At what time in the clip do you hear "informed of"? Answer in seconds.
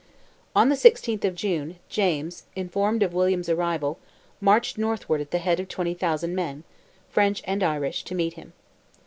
2.55-3.13